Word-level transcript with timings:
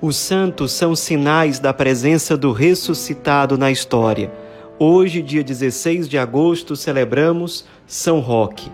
Os 0.00 0.14
santos 0.14 0.70
são 0.70 0.94
sinais 0.94 1.58
da 1.58 1.74
presença 1.74 2.36
do 2.36 2.52
ressuscitado 2.52 3.58
na 3.58 3.68
história. 3.68 4.30
Hoje, 4.78 5.20
dia 5.20 5.42
16 5.42 6.08
de 6.08 6.16
agosto, 6.16 6.76
celebramos 6.76 7.64
São 7.84 8.20
Roque. 8.20 8.70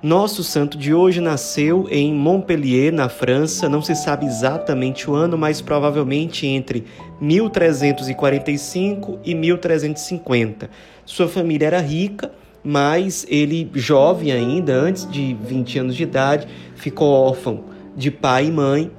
Nosso 0.00 0.44
santo 0.44 0.78
de 0.78 0.94
hoje 0.94 1.20
nasceu 1.20 1.88
em 1.90 2.14
Montpellier, 2.14 2.92
na 2.92 3.08
França, 3.08 3.68
não 3.68 3.82
se 3.82 3.96
sabe 3.96 4.26
exatamente 4.26 5.10
o 5.10 5.14
ano, 5.14 5.36
mas 5.36 5.60
provavelmente 5.60 6.46
entre 6.46 6.84
1345 7.20 9.18
e 9.24 9.34
1350. 9.34 10.70
Sua 11.04 11.26
família 11.26 11.66
era 11.66 11.80
rica, 11.80 12.30
mas 12.62 13.26
ele, 13.28 13.68
jovem 13.74 14.30
ainda, 14.30 14.72
antes 14.72 15.10
de 15.10 15.34
20 15.34 15.80
anos 15.80 15.96
de 15.96 16.04
idade, 16.04 16.46
ficou 16.76 17.08
órfão 17.08 17.64
de 17.96 18.12
pai 18.12 18.46
e 18.46 18.52
mãe 18.52 18.92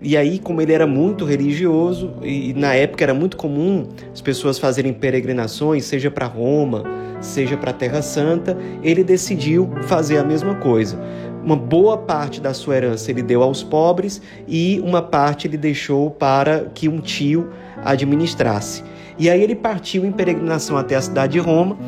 e 0.00 0.16
aí, 0.16 0.38
como 0.38 0.60
ele 0.60 0.72
era 0.72 0.86
muito 0.86 1.24
religioso, 1.24 2.14
e 2.22 2.52
na 2.54 2.74
época 2.74 3.04
era 3.04 3.14
muito 3.14 3.36
comum 3.36 3.88
as 4.12 4.20
pessoas 4.20 4.58
fazerem 4.58 4.92
peregrinações, 4.92 5.84
seja 5.84 6.10
para 6.10 6.26
Roma, 6.26 6.84
seja 7.20 7.56
para 7.56 7.70
a 7.70 7.74
Terra 7.74 8.02
Santa, 8.02 8.56
ele 8.82 9.02
decidiu 9.02 9.70
fazer 9.82 10.18
a 10.18 10.24
mesma 10.24 10.56
coisa. 10.56 11.00
Uma 11.42 11.56
boa 11.56 11.96
parte 11.96 12.40
da 12.40 12.52
sua 12.52 12.76
herança 12.76 13.10
ele 13.10 13.22
deu 13.22 13.42
aos 13.42 13.62
pobres 13.62 14.20
e 14.48 14.80
uma 14.84 15.00
parte 15.00 15.46
ele 15.46 15.56
deixou 15.56 16.10
para 16.10 16.66
que 16.74 16.88
um 16.88 17.00
tio 17.00 17.48
administrasse. 17.84 18.82
E 19.18 19.30
aí 19.30 19.42
ele 19.42 19.54
partiu 19.54 20.04
em 20.04 20.12
peregrinação 20.12 20.76
até 20.76 20.94
a 20.94 21.00
cidade 21.00 21.34
de 21.34 21.38
Roma. 21.38 21.78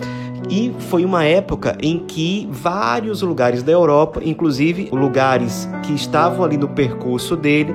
E 0.48 0.74
foi 0.78 1.04
uma 1.04 1.24
época 1.24 1.76
em 1.80 1.98
que 1.98 2.48
vários 2.50 3.22
lugares 3.22 3.62
da 3.62 3.72
Europa, 3.72 4.20
inclusive 4.24 4.88
lugares 4.92 5.68
que 5.84 5.92
estavam 5.92 6.44
ali 6.44 6.56
no 6.56 6.68
percurso 6.68 7.36
dele, 7.36 7.74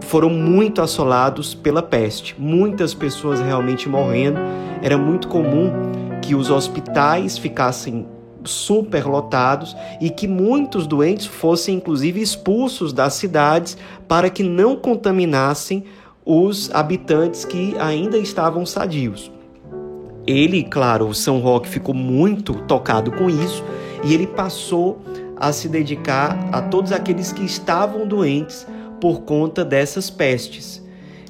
foram 0.00 0.30
muito 0.30 0.80
assolados 0.80 1.54
pela 1.54 1.82
peste. 1.82 2.34
Muitas 2.38 2.94
pessoas 2.94 3.40
realmente 3.40 3.88
morrendo. 3.88 4.38
Era 4.82 4.96
muito 4.96 5.28
comum 5.28 5.72
que 6.22 6.34
os 6.34 6.50
hospitais 6.50 7.38
ficassem 7.38 8.06
superlotados 8.44 9.76
e 10.00 10.08
que 10.08 10.28
muitos 10.28 10.86
doentes 10.86 11.26
fossem 11.26 11.76
inclusive 11.76 12.20
expulsos 12.20 12.92
das 12.92 13.14
cidades 13.14 13.76
para 14.06 14.30
que 14.30 14.42
não 14.42 14.76
contaminassem 14.76 15.84
os 16.24 16.70
habitantes 16.72 17.44
que 17.44 17.76
ainda 17.78 18.16
estavam 18.18 18.64
sadios. 18.64 19.30
Ele, 20.26 20.64
claro, 20.64 21.06
o 21.08 21.14
São 21.14 21.38
Roque 21.38 21.68
ficou 21.68 21.94
muito 21.94 22.54
tocado 22.54 23.12
com 23.12 23.30
isso 23.30 23.64
e 24.04 24.12
ele 24.12 24.26
passou 24.26 25.00
a 25.36 25.52
se 25.52 25.68
dedicar 25.68 26.48
a 26.50 26.62
todos 26.62 26.92
aqueles 26.92 27.32
que 27.32 27.44
estavam 27.44 28.06
doentes 28.06 28.66
por 29.00 29.20
conta 29.22 29.64
dessas 29.64 30.10
pestes. 30.10 30.82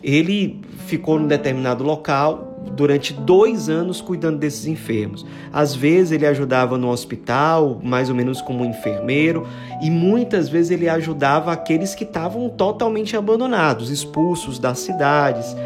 Ele 0.03 0.61
ficou 0.87 1.19
num 1.19 1.27
determinado 1.27 1.83
local 1.83 2.47
durante 2.75 3.13
dois 3.13 3.69
anos 3.69 4.01
cuidando 4.01 4.39
desses 4.39 4.67
enfermos. 4.67 5.27
Às 5.53 5.75
vezes 5.75 6.13
ele 6.13 6.27
ajudava 6.27 6.79
no 6.79 6.89
hospital, 6.89 7.81
mais 7.83 8.09
ou 8.09 8.15
menos 8.15 8.41
como 8.41 8.65
enfermeiro, 8.65 9.47
e 9.83 9.91
muitas 9.91 10.49
vezes 10.49 10.71
ele 10.71 10.89
ajudava 10.89 11.53
aqueles 11.53 11.95
que 11.95 12.05
estavam 12.05 12.49
totalmente 12.49 13.17
abandonados, 13.17 13.91
expulsos 13.91 14.59
das 14.59 14.79
cidades. 14.79 15.57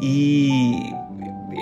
E 0.00 0.72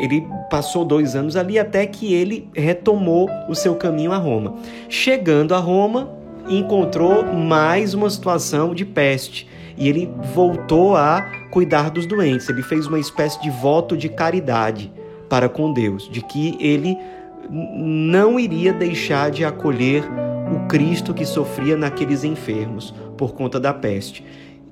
ele 0.01 0.27
passou 0.51 0.85
dois 0.85 1.15
anos 1.15 1.37
ali 1.37 1.59
até 1.59 1.87
que 1.87 2.13
ele 2.15 2.49
retomou 2.55 3.29
o 3.49 3.55
seu 3.55 3.75
caminho 3.75 4.13
a 4.13 4.17
Roma. 4.17 4.55
Chegando 4.89 5.55
a 5.55 5.59
Roma, 5.59 6.11
encontrou 6.49 7.25
mais 7.25 7.95
uma 7.95 8.09
situação 8.09 8.75
de 8.75 8.85
peste 8.85 9.49
e 9.77 9.89
ele 9.89 10.11
voltou 10.35 10.97
a 10.97 11.23
cuidar 11.51 11.91
dos 11.91 12.07
doentes. 12.07 12.49
Ele 12.49 12.63
fez 12.63 12.87
uma 12.87 12.99
espécie 12.99 13.41
de 13.43 13.51
voto 13.51 13.97
de 13.97 14.09
caridade 14.09 14.93
para 15.29 15.49
com 15.49 15.73
Deus, 15.73 16.09
de 16.11 16.23
que 16.23 16.57
ele 16.61 16.97
não 17.51 18.39
iria 18.39 18.73
deixar 18.73 19.31
de 19.31 19.45
acolher 19.45 20.05
o 20.53 20.67
Cristo 20.69 21.13
que 21.13 21.25
sofria 21.25 21.77
naqueles 21.77 22.25
enfermos 22.25 22.95
por 23.17 23.35
conta 23.35 23.59
da 23.59 23.73
peste. 23.75 24.25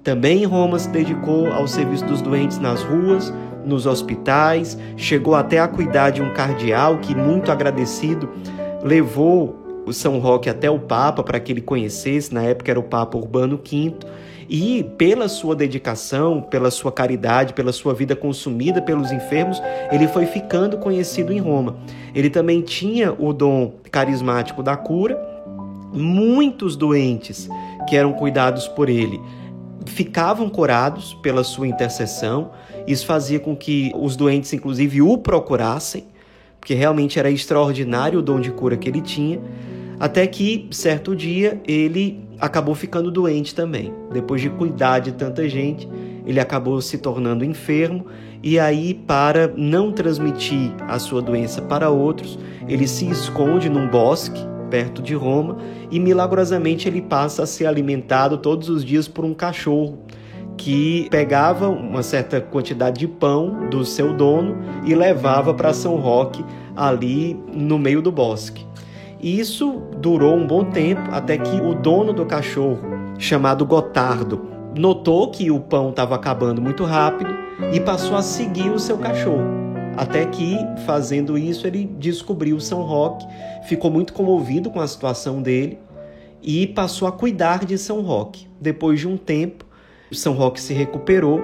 Também 0.02 0.42
em 0.42 0.46
Roma 0.46 0.78
se 0.78 0.88
dedicou 0.90 1.50
ao 1.52 1.66
serviço 1.66 2.04
dos 2.04 2.20
doentes 2.20 2.58
nas 2.58 2.82
ruas, 2.82 3.32
nos 3.64 3.86
hospitais, 3.86 4.78
chegou 4.96 5.34
até 5.34 5.58
a 5.58 5.68
cuidar 5.68 6.10
de 6.10 6.22
um 6.22 6.32
cardeal 6.32 6.98
que, 6.98 7.14
muito 7.14 7.50
agradecido, 7.50 8.28
levou 8.82 9.56
o 9.86 9.92
São 9.92 10.18
Roque 10.18 10.48
até 10.48 10.70
o 10.70 10.78
Papa 10.78 11.22
para 11.22 11.38
que 11.40 11.52
ele 11.52 11.60
conhecesse, 11.60 12.32
na 12.32 12.42
época 12.42 12.70
era 12.70 12.80
o 12.80 12.84
Papa 12.84 13.16
Urbano 13.18 13.58
V, 13.58 13.94
e 14.48 14.84
pela 14.98 15.28
sua 15.28 15.56
dedicação, 15.56 16.42
pela 16.42 16.70
sua 16.70 16.92
caridade, 16.92 17.54
pela 17.54 17.72
sua 17.72 17.94
vida 17.94 18.14
consumida 18.14 18.80
pelos 18.82 19.10
enfermos, 19.10 19.60
ele 19.90 20.06
foi 20.08 20.26
ficando 20.26 20.76
conhecido 20.78 21.32
em 21.32 21.38
Roma. 21.38 21.76
Ele 22.14 22.28
também 22.28 22.60
tinha 22.60 23.14
o 23.18 23.32
dom 23.32 23.72
carismático 23.90 24.62
da 24.62 24.76
cura. 24.76 25.18
Muitos 25.92 26.76
doentes 26.76 27.48
que 27.88 27.96
eram 27.96 28.12
cuidados 28.12 28.68
por 28.68 28.88
ele 28.88 29.20
ficavam 29.86 30.48
curados 30.48 31.14
pela 31.14 31.44
sua 31.44 31.66
intercessão. 31.66 32.50
Isso 32.86 33.06
fazia 33.06 33.38
com 33.38 33.56
que 33.56 33.92
os 33.94 34.16
doentes, 34.16 34.52
inclusive, 34.52 35.02
o 35.02 35.18
procurassem, 35.18 36.04
porque 36.60 36.74
realmente 36.74 37.18
era 37.18 37.30
extraordinário 37.30 38.18
o 38.18 38.22
dom 38.22 38.40
de 38.40 38.50
cura 38.50 38.76
que 38.76 38.88
ele 38.88 39.00
tinha. 39.00 39.40
Até 39.98 40.26
que, 40.26 40.68
certo 40.70 41.14
dia, 41.14 41.60
ele 41.66 42.20
acabou 42.40 42.74
ficando 42.74 43.10
doente 43.10 43.54
também. 43.54 43.92
Depois 44.12 44.40
de 44.40 44.50
cuidar 44.50 44.98
de 44.98 45.12
tanta 45.12 45.48
gente, 45.48 45.88
ele 46.26 46.40
acabou 46.40 46.80
se 46.80 46.98
tornando 46.98 47.44
enfermo 47.44 48.06
e 48.42 48.58
aí 48.58 48.92
para 48.92 49.52
não 49.56 49.92
transmitir 49.92 50.72
a 50.88 50.98
sua 50.98 51.22
doença 51.22 51.62
para 51.62 51.90
outros, 51.90 52.38
ele 52.68 52.86
se 52.86 53.08
esconde 53.08 53.68
num 53.68 53.88
bosque 53.88 54.40
perto 54.70 55.02
de 55.02 55.14
Roma 55.14 55.56
e 55.90 55.98
milagrosamente 55.98 56.88
ele 56.88 57.00
passa 57.00 57.42
a 57.42 57.46
ser 57.46 57.66
alimentado 57.66 58.38
todos 58.38 58.68
os 58.68 58.84
dias 58.84 59.08
por 59.08 59.24
um 59.24 59.34
cachorro 59.34 59.98
que 60.56 61.08
pegava 61.10 61.68
uma 61.68 62.02
certa 62.02 62.40
quantidade 62.40 63.00
de 63.00 63.08
pão 63.08 63.68
do 63.70 63.84
seu 63.84 64.14
dono 64.14 64.56
e 64.84 64.94
levava 64.94 65.52
para 65.52 65.72
São 65.72 65.96
Roque 65.96 66.44
ali 66.76 67.38
no 67.52 67.78
meio 67.78 68.00
do 68.00 68.12
bosque. 68.12 68.64
Isso 69.20 69.82
durou 69.98 70.34
um 70.34 70.46
bom 70.46 70.64
tempo 70.64 71.02
até 71.10 71.38
que 71.38 71.56
o 71.56 71.74
dono 71.74 72.12
do 72.12 72.26
cachorro, 72.26 72.80
chamado 73.18 73.64
Gotardo, 73.64 74.44
notou 74.76 75.30
que 75.30 75.50
o 75.50 75.60
pão 75.60 75.90
estava 75.90 76.14
acabando 76.14 76.60
muito 76.60 76.84
rápido 76.84 77.34
e 77.72 77.80
passou 77.80 78.16
a 78.16 78.22
seguir 78.22 78.70
o 78.70 78.78
seu 78.78 78.98
cachorro. 78.98 79.63
Até 79.96 80.26
que, 80.26 80.58
fazendo 80.84 81.38
isso, 81.38 81.66
ele 81.66 81.84
descobriu 81.98 82.58
São 82.60 82.82
Roque, 82.82 83.26
ficou 83.68 83.90
muito 83.90 84.12
comovido 84.12 84.70
com 84.70 84.80
a 84.80 84.86
situação 84.86 85.40
dele 85.40 85.78
e 86.42 86.66
passou 86.66 87.08
a 87.08 87.12
cuidar 87.12 87.64
de 87.64 87.78
São 87.78 88.00
Roque. 88.00 88.46
Depois 88.60 89.00
de 89.00 89.08
um 89.08 89.16
tempo, 89.16 89.64
São 90.12 90.34
Roque 90.34 90.60
se 90.60 90.74
recuperou 90.74 91.42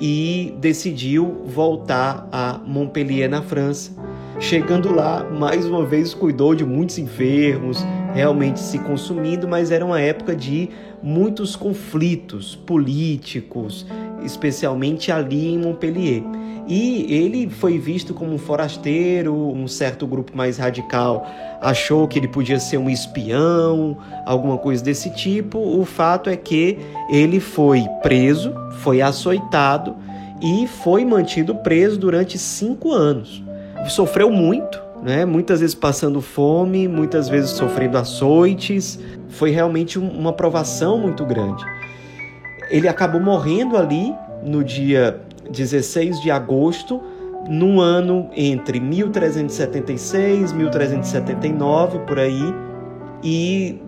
e 0.00 0.54
decidiu 0.58 1.42
voltar 1.44 2.28
a 2.30 2.60
Montpellier, 2.64 3.28
na 3.28 3.42
França, 3.42 3.92
Chegando 4.40 4.94
lá, 4.94 5.24
mais 5.24 5.66
uma 5.66 5.84
vez 5.84 6.14
cuidou 6.14 6.54
de 6.54 6.64
muitos 6.64 6.96
enfermos, 6.96 7.84
realmente 8.14 8.60
se 8.60 8.78
consumindo, 8.78 9.48
mas 9.48 9.72
era 9.72 9.84
uma 9.84 10.00
época 10.00 10.34
de 10.34 10.70
muitos 11.02 11.56
conflitos 11.56 12.54
políticos, 12.54 13.84
especialmente 14.22 15.10
ali 15.10 15.48
em 15.54 15.58
Montpellier. 15.58 16.22
E 16.66 17.06
ele 17.12 17.48
foi 17.48 17.78
visto 17.78 18.12
como 18.12 18.34
um 18.34 18.38
forasteiro, 18.38 19.34
um 19.34 19.66
certo 19.66 20.06
grupo 20.06 20.36
mais 20.36 20.58
radical 20.58 21.26
achou 21.60 22.06
que 22.06 22.18
ele 22.18 22.28
podia 22.28 22.60
ser 22.60 22.76
um 22.76 22.90
espião, 22.90 23.96
alguma 24.26 24.58
coisa 24.58 24.84
desse 24.84 25.10
tipo. 25.10 25.58
O 25.58 25.84
fato 25.84 26.28
é 26.28 26.36
que 26.36 26.78
ele 27.10 27.40
foi 27.40 27.86
preso, 28.02 28.54
foi 28.80 29.00
açoitado 29.00 29.96
e 30.42 30.68
foi 30.68 31.04
mantido 31.04 31.54
preso 31.54 31.98
durante 31.98 32.38
cinco 32.38 32.92
anos 32.92 33.42
sofreu 33.88 34.30
muito, 34.30 34.80
né? 35.02 35.24
Muitas 35.24 35.60
vezes 35.60 35.74
passando 35.74 36.20
fome, 36.20 36.88
muitas 36.88 37.28
vezes 37.28 37.50
sofrendo 37.50 37.96
açoites. 37.98 38.98
Foi 39.28 39.50
realmente 39.50 39.98
uma 39.98 40.32
provação 40.32 40.98
muito 40.98 41.24
grande. 41.24 41.64
Ele 42.70 42.88
acabou 42.88 43.20
morrendo 43.20 43.76
ali 43.76 44.14
no 44.42 44.62
dia 44.62 45.20
16 45.50 46.20
de 46.20 46.30
agosto, 46.30 47.00
num 47.48 47.80
ano 47.80 48.28
entre 48.36 48.78
1376 48.78 50.50
e 50.50 50.54
1379, 50.54 52.00
por 52.00 52.18
aí, 52.18 52.54
e 53.22 53.80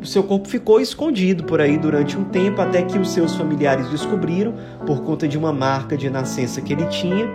o 0.00 0.06
seu 0.06 0.22
corpo 0.22 0.46
ficou 0.46 0.80
escondido 0.80 1.42
por 1.44 1.60
aí 1.60 1.76
durante 1.76 2.16
um 2.16 2.24
tempo, 2.24 2.60
até 2.60 2.82
que 2.82 2.98
os 2.98 3.10
seus 3.10 3.34
familiares 3.34 3.88
descobriram, 3.90 4.54
por 4.86 5.02
conta 5.02 5.26
de 5.26 5.36
uma 5.36 5.52
marca 5.52 5.96
de 5.96 6.08
nascença 6.08 6.60
que 6.60 6.72
ele 6.72 6.86
tinha, 6.86 7.28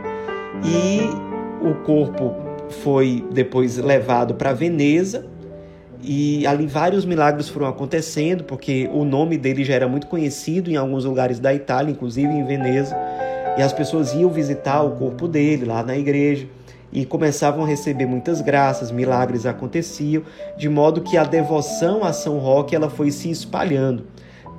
e 0.63 1.01
o 1.61 1.73
corpo 1.83 2.33
foi 2.81 3.25
depois 3.31 3.77
levado 3.77 4.35
para 4.35 4.53
Veneza 4.53 5.32
e 6.03 6.45
ali 6.45 6.67
vários 6.67 7.05
milagres 7.05 7.47
foram 7.47 7.67
acontecendo, 7.67 8.43
porque 8.43 8.89
o 8.93 9.05
nome 9.05 9.37
dele 9.37 9.63
já 9.63 9.73
era 9.73 9.87
muito 9.87 10.07
conhecido 10.07 10.69
em 10.69 10.75
alguns 10.75 11.05
lugares 11.05 11.39
da 11.39 11.53
Itália, 11.53 11.91
inclusive 11.91 12.27
em 12.27 12.45
Veneza. 12.45 12.95
E 13.57 13.61
as 13.61 13.71
pessoas 13.71 14.13
iam 14.13 14.29
visitar 14.29 14.83
o 14.83 14.91
corpo 14.91 15.27
dele 15.27 15.65
lá 15.65 15.81
na 15.81 15.97
igreja 15.97 16.47
e 16.91 17.05
começavam 17.05 17.63
a 17.63 17.67
receber 17.67 18.05
muitas 18.05 18.41
graças, 18.41 18.91
milagres 18.91 19.45
aconteciam, 19.45 20.23
de 20.57 20.69
modo 20.69 21.01
que 21.01 21.17
a 21.17 21.23
devoção 21.23 22.03
a 22.03 22.11
São 22.11 22.37
Roque 22.37 22.75
ela 22.75 22.89
foi 22.89 23.09
se 23.09 23.31
espalhando 23.31 24.05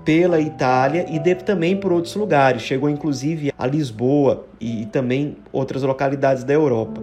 pela 0.05 0.41
Itália 0.41 1.07
e 1.11 1.35
também 1.37 1.77
por 1.77 1.93
outros 1.93 2.15
lugares. 2.15 2.63
Chegou 2.63 2.89
inclusive 2.89 3.53
a 3.59 3.67
Lisboa 3.67 4.47
e 4.61 4.87
também 4.87 5.37
outras 5.53 5.83
localidades 5.83 6.45
da 6.45 6.53
Europa. 6.53 7.01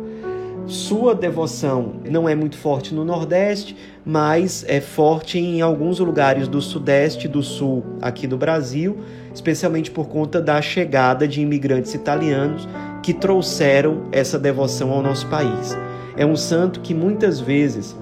Sua 0.67 1.13
devoção 1.13 1.95
não 2.09 2.29
é 2.29 2.35
muito 2.35 2.57
forte 2.57 2.93
no 2.93 3.03
Nordeste, 3.03 3.75
mas 4.05 4.63
é 4.67 4.79
forte 4.79 5.37
em 5.37 5.61
alguns 5.61 5.99
lugares 5.99 6.47
do 6.47 6.61
Sudeste 6.61 7.25
e 7.25 7.29
do 7.29 7.43
Sul 7.43 7.83
aqui 8.01 8.25
do 8.25 8.37
Brasil, 8.37 8.97
especialmente 9.33 9.91
por 9.91 10.07
conta 10.07 10.41
da 10.41 10.61
chegada 10.61 11.27
de 11.27 11.41
imigrantes 11.41 11.93
italianos 11.93 12.67
que 13.03 13.13
trouxeram 13.13 14.03
essa 14.11 14.39
devoção 14.39 14.91
ao 14.91 15.01
nosso 15.01 15.27
país. 15.27 15.77
É 16.15 16.25
um 16.25 16.35
santo 16.35 16.79
que 16.79 16.93
muitas 16.93 17.39
vezes 17.39 17.95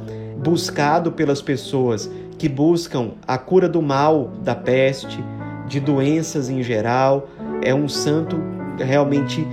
buscado 0.44 1.12
pelas 1.12 1.42
pessoas 1.42 2.10
que 2.38 2.48
buscam 2.48 3.12
a 3.28 3.38
cura 3.38 3.68
do 3.68 3.82
mal, 3.82 4.32
da 4.44 4.56
peste, 4.56 5.24
de 5.68 5.80
doenças 5.80 6.50
em 6.50 6.64
geral. 6.64 7.28
É 7.62 7.74
um 7.74 7.88
santo 7.88 8.40
realmente 8.78 9.46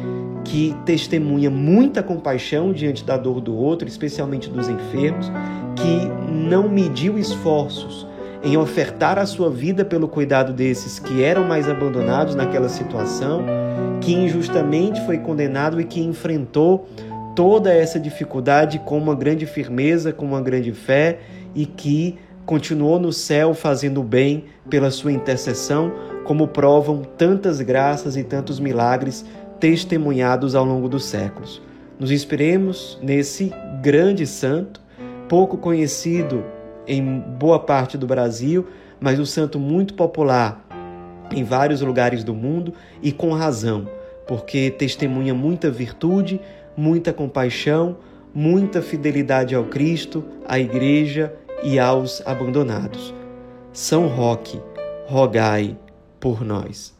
que 0.46 0.76
testemunha 0.84 1.50
muita 1.50 2.02
compaixão 2.02 2.72
diante 2.72 3.04
da 3.04 3.16
dor 3.16 3.40
do 3.40 3.56
outro, 3.56 3.88
especialmente 3.88 4.48
dos 4.48 4.69
enfermos, 4.69 5.31
que 5.75 6.32
não 6.32 6.69
mediu 6.69 7.19
esforços 7.19 8.06
em 8.44 8.56
ofertar 8.56 9.19
a 9.19 9.26
sua 9.26 9.50
vida 9.50 9.84
pelo 9.84 10.06
cuidado 10.06 10.52
desses 10.52 11.00
que 11.00 11.22
eram 11.22 11.44
mais 11.44 11.69
abandonados 11.69 12.37
naquela 12.37 12.69
situação, 12.69 13.44
que 14.00 14.14
injustamente 14.14 15.04
foi 15.04 15.19
condenado 15.19 15.81
e 15.81 15.84
que 15.84 16.00
enfrentou 16.00 16.87
toda 17.34 17.75
essa 17.75 17.99
dificuldade 17.99 18.78
com 18.78 18.96
uma 18.96 19.16
grande 19.16 19.46
firmeza, 19.46 20.12
com 20.12 20.25
uma 20.25 20.40
grande 20.40 20.72
fé 20.72 21.19
e 21.56 21.66
que 21.66 22.19
continuou 22.46 23.00
no 23.00 23.12
céu 23.12 23.52
fazendo 23.52 24.00
o 24.00 24.04
bem 24.04 24.44
pela 24.70 24.92
sua 24.92 25.10
intercessão, 25.10 25.92
como 26.25 26.46
provam 26.46 27.02
tantas 27.02 27.60
graças 27.60 28.16
e 28.16 28.22
tantos 28.22 28.60
milagres 28.60 29.25
testemunhados 29.61 30.55
ao 30.55 30.64
longo 30.64 30.88
dos 30.88 31.05
séculos. 31.05 31.62
Nos 31.99 32.11
inspiremos 32.11 32.99
nesse 33.03 33.53
grande 33.81 34.26
santo, 34.26 34.81
pouco 35.29 35.56
conhecido 35.56 36.44
em 36.87 37.19
boa 37.19 37.58
parte 37.58 37.97
do 37.97 38.06
Brasil, 38.06 38.67
mas 39.00 39.19
um 39.19 39.25
santo 39.25 39.58
muito 39.58 39.94
popular 39.94 40.64
em 41.35 41.43
vários 41.43 41.81
lugares 41.81 42.23
do 42.23 42.35
mundo 42.35 42.73
e 43.03 43.11
com 43.12 43.32
razão, 43.32 43.88
porque 44.26 44.70
testemunha 44.70 45.35
muita 45.35 45.70
virtude, 45.70 46.41
muita 46.76 47.12
compaixão, 47.12 47.97
muita 48.35 48.82
fidelidade 48.82 49.55
ao 49.55 49.64
Cristo, 49.64 50.25
à 50.47 50.59
Igreja 50.59 51.35
e 51.62 51.79
aos 51.79 52.23
abandonados. 52.26 53.14
São 53.73 54.06
Roque, 54.06 54.61
rogai 55.06 55.76
por 56.20 56.44
nós. 56.44 56.95